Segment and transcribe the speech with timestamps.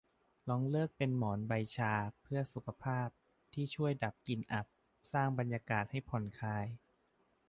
[0.49, 3.07] ลองเลือกเป็นหมอนใบชาเพื่อสุขภาพ
[3.53, 4.65] ที่ช่วยดับกลิ่นอับ
[5.13, 6.65] สร้างบรรยากาศให้ผ่อนคลาย